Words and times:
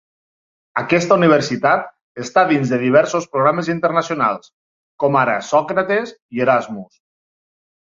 Aquesta 0.81 1.17
universitat 1.21 1.85
està 2.25 2.45
dins 2.53 2.73
de 2.75 2.81
diversos 2.85 3.29
programes 3.37 3.71
internacionals, 3.77 4.53
com 5.05 5.23
ara 5.25 5.41
Sòcrates 5.55 6.19
i 6.41 6.49
Erasmus. 6.51 7.03